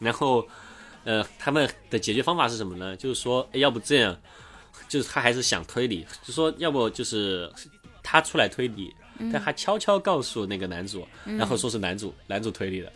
[0.00, 0.44] 然后
[1.04, 2.96] 呃，他们的解决方法是什么呢？
[2.96, 4.16] 就是说，诶要不这样，
[4.88, 7.50] 就是他还是想推理，就说要不就是
[8.02, 8.94] 他出来推理，
[9.32, 12.92] 但他悄悄告诉那个男主，然后说是男主男主推理的，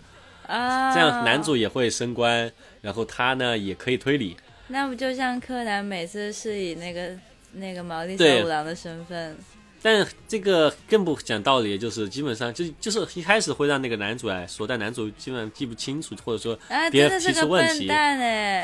[0.47, 2.51] 啊，这样男主也会升官，
[2.81, 4.37] 然后他呢也可以推理。
[4.69, 7.19] 那不就像柯南每次是以那个
[7.53, 9.37] 那个毛利小五郎的身份，
[9.83, 17.87] 但这个更不讲道理，就是基本上就就是一开始会让那个男主来说，但男主基本上记不清楚，或者说啊，别人提出问题，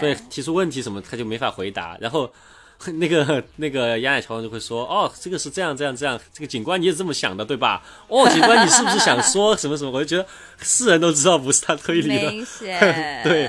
[0.00, 2.30] 对提出问题什么他就没法回答，然后。
[2.98, 7.82] 那个那个鸭奶桥就会说，哦，这个是这样这样这样，这个警官你也是这么想的对吧？
[8.08, 9.90] 哦，警官你是不是想说什么什么？
[9.92, 10.28] 我就觉得
[10.60, 12.30] 是人都知道不是他推理的，
[13.24, 13.48] 对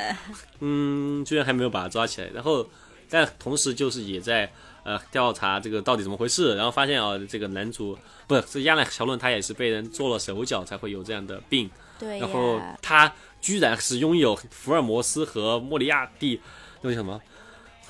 [0.60, 2.66] 嗯，居然还没有把他抓起来，然后
[3.10, 4.50] 但同时就是也在
[4.86, 11.70] 呃调查这个到底怎么回事，然后发现啊、这个男主不是这亚奈乔伦他也是被人做了手脚才会有这样的病，
[12.00, 12.20] 对。
[12.20, 13.12] 然后，他
[13.42, 16.40] 居然是拥有福尔摩斯和莫里亚蒂
[16.82, 17.20] 那个什么？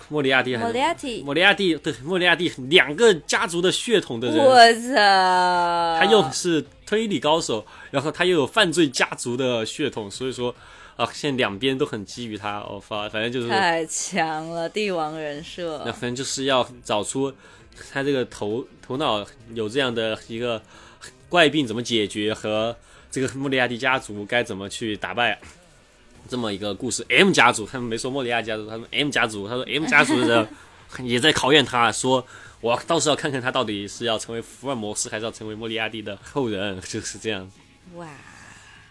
[0.07, 10.53] 莫里亚蒂还莫里亚蒂，莫里亚蒂对莫里亚蒂两个家族的血统的人，我操，他又是推理高手，然后他又有犯罪家族的血统，所以说
[10.95, 12.59] 啊，现在两边都很基于他。
[12.59, 17.33] 哦，反反正就是，太强了，帝王人设，那反正就是要找出
[17.91, 20.61] 他这个头头脑有这样的一个
[21.29, 22.75] 怪病怎么解决，和
[23.11, 25.39] 这个莫里亚蒂家族该怎么去打败。
[26.27, 30.47] 这么一个故事，M 家族他们没说莫里亚家族，他们 M 家族，他说 M 家族的
[30.97, 32.25] 人也在考验他，说
[32.61, 37.47] 我到时候要看看他到底是要成为福尔摩斯，还是要成为莫里亚蒂的后人， 就是这样。
[37.93, 38.07] 哇，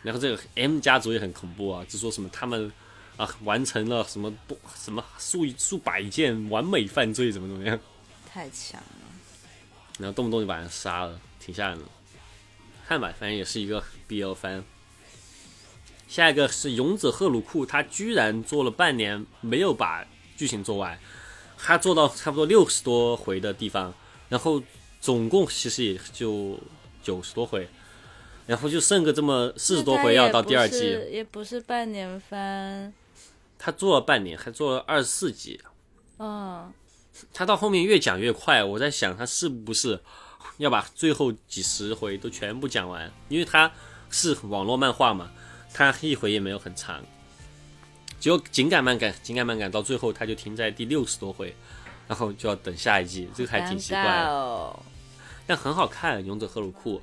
[0.05, 2.71] 然后这个 M 家族也很恐怖啊，就说什么他们
[3.17, 7.81] 啊完成了什么不什么数数百件完美犯罪，怎么怎么样，
[8.31, 8.87] 太强了，
[9.99, 11.85] 然后动不动就把人杀了，挺吓人的。
[12.87, 14.63] 看吧，反正也是一个 BL 番。
[16.07, 21.01] 下一个是勇者赫鲁库，他居然做了半年没有把剧情做完，
[21.57, 23.93] 他做到差不多六十多回的地方，
[24.29, 24.63] 然后
[25.01, 26.61] 总共其实也就
[27.03, 27.67] 九十多回，
[28.47, 30.99] 然后就剩个这么四十多回要到第二季。
[31.11, 32.93] 也不是半年番，
[33.59, 35.59] 他做了半年，还做了二十四集。
[36.19, 36.71] 嗯，
[37.33, 39.99] 他到后面越讲越快，我在想他是不是
[40.59, 43.11] 要把最后几十回都全部讲完？
[43.29, 43.73] 因为他
[44.11, 45.31] 是网络漫画嘛，
[45.73, 47.03] 他一回也没有很长，
[48.21, 51.57] 结果紧赶慢赶，紧赶慢赶，到最后他就停在第六十多回，
[52.07, 54.79] 然后就要等下一季，这个还挺奇怪的，哦。
[55.47, 56.99] 但很好看，《勇者赫鲁库》。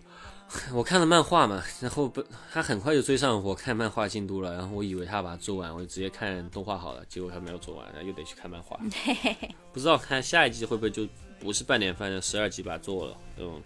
[0.73, 8.77] 我看了漫画嘛，然后不，他很快就追上我看漫画进度了，然后我以为他把它做完，我就直接看动画好了，结果他没有做完，然后又得去看漫画。
[9.71, 11.07] 不知道看下一季会不会就
[11.39, 13.61] 不是半年番的十二集把它做了，嗯。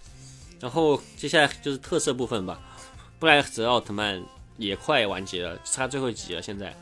[0.60, 2.60] 然后接下来就是特色部分吧，
[3.20, 4.24] 布莱泽奥特曼
[4.58, 6.76] 也快完结了，差最后一集了，现在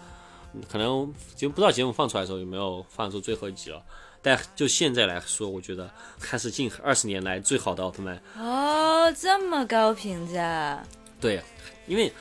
[0.53, 3.81] 嗯可能就不知道节目放出来的时候有没有放出最后一集了。
[4.25, 8.19] 但就现在来说，我觉得它是近二十年来最好的奥特曼。
[8.37, 10.81] 哦，这么高评价，
[11.19, 11.43] 对，
[11.85, 12.11] 因为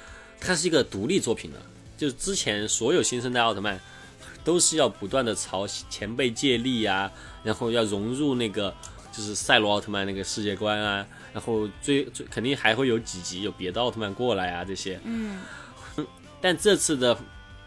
[0.40, 1.58] 它是一个独立作品的，
[1.96, 3.80] 就是之前所有新生代奥特曼
[4.42, 7.08] 都是要不断的朝前辈借力啊，
[7.44, 8.74] 然后要融入那个
[9.12, 15.40] 就是赛罗奥特曼那个世界观啊，然后最最肯定还会有几集有别的奥特曼过来啊这些，嗯，
[16.42, 17.16] 但这次的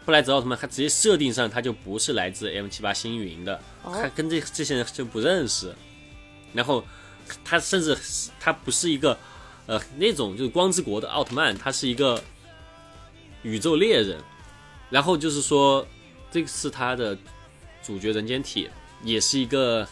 [0.06, 5.74] 布莱泽奥特曼，他直接设定上他就不是来自 M 七八星云的，哦他跟这这些人就不认识，
[6.54, 6.84] 然后
[7.44, 7.98] 他甚至
[8.38, 9.18] 他不是一个
[9.66, 12.22] 呃那种就是光之国的奥特曼，他是一个
[13.42, 14.22] 宇宙猎人，
[14.90, 15.84] 然后就是说
[16.30, 17.18] 这次他的
[17.82, 18.70] 主角人间体
[19.02, 19.86] 也是一个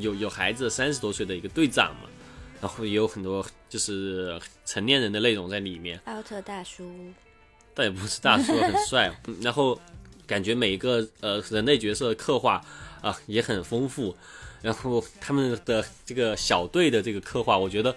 [0.00, 2.08] 有有孩子三十多岁的一个队长嘛，
[2.60, 6.00] 然后也有很多就是成年人的内容在里面。
[6.06, 6.92] 奥特大叔，
[7.74, 9.10] 倒也不是大叔，很帅、
[9.40, 9.78] 然后
[10.26, 12.62] 感觉每一个呃人类角色的刻画
[13.00, 14.14] 啊、也很丰富，
[14.60, 17.94] 然后他们的这个小队的这个刻画，我觉得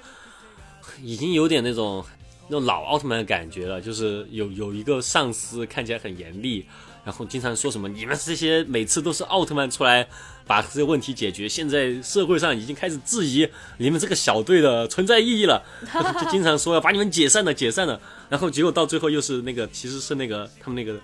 [1.01, 2.03] 已经有点那种
[2.47, 6.65] 那种老奥特曼的感觉了，就是有有一个上司看起来很严厉。
[7.03, 10.07] 然后经常说什么你们这些每次都是奥特曼出来
[10.47, 15.63] 把这个问题解决，现在社会上已经开始质疑你们这个小队的存在意义了，
[16.21, 17.99] 就经常说要把你们解散了，解散了。
[18.29, 20.99] 然后结果到最后又是那个，其实是那个他们那个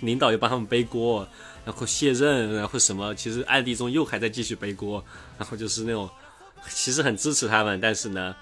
[0.00, 1.26] 领导又帮他们背锅，
[1.64, 5.04] 然后卸任，然后什么，其实暗地中又还在继续背锅，
[5.38, 6.08] 然后就是那种
[6.68, 8.34] 其实很支持他们，但是呢，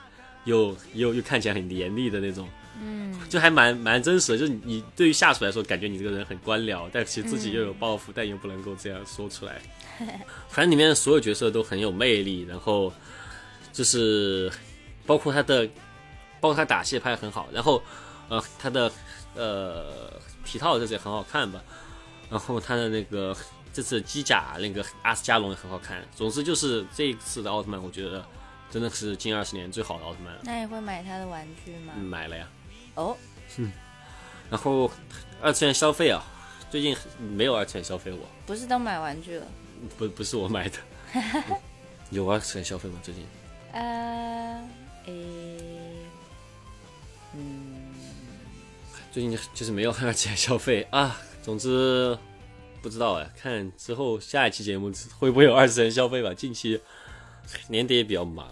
[0.44, 2.48] 又又又看起来很严厉的那种，
[2.80, 4.38] 嗯，就还蛮蛮真实的。
[4.38, 9.60] 就是你对于下属来说，感觉你这个人很官僚，但其实自己又有抱负，但又不能够这样说出来。
[10.48, 12.92] 反正里面的所有角色都很有魅力，然后
[13.72, 14.50] 就是
[15.06, 15.66] 包括他的，
[16.40, 17.82] 包括他打戏拍的很好，然后
[18.28, 18.90] 呃他的
[19.34, 20.12] 呃
[20.44, 21.62] 皮套这次也很好看吧，
[22.30, 23.36] 然后他的那个
[23.72, 26.02] 这次机甲那个阿斯加隆也很好看。
[26.14, 28.24] 总之就是这一次的奥特曼，我觉得
[28.70, 30.40] 真的是近二十年最好的奥特曼了。
[30.44, 31.92] 那你会买他的玩具吗？
[31.96, 32.48] 嗯买了呀，
[32.94, 33.16] 哦，
[34.50, 34.90] 然后
[35.42, 36.22] 二次元消费啊，
[36.70, 39.46] 最近没有二次元消费我，不是都买玩具了？
[39.98, 40.78] 不不是我买的，
[41.14, 41.22] 嗯
[42.10, 42.98] 有二次元消费吗？
[43.02, 43.24] 最近？
[43.72, 44.68] 呃，
[45.06, 45.12] 诶，
[47.34, 47.92] 嗯，
[49.10, 51.18] 最近就是没有二次元消费啊。
[51.42, 52.16] 总之
[52.80, 56.32] 不知道哎，看之后下一期节目会不会有二次元消费吧。
[56.32, 56.80] 近期
[57.68, 58.48] 年底也比较忙，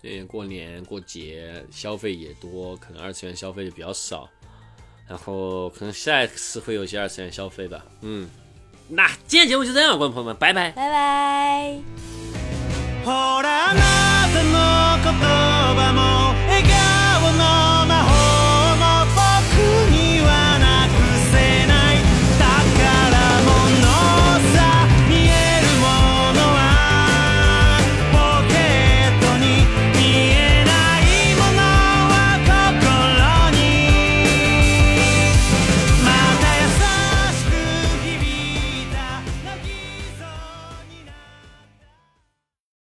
[0.00, 4.28] 对，过年过节消费也多，可能二次元消费就比较少。
[5.08, 7.84] 然后可能下一次会有一些二次元消费吧。
[8.00, 8.30] 嗯，
[8.88, 10.70] 那今天节目就这样观众朋友们拜拜。
[10.70, 11.78] 拜拜。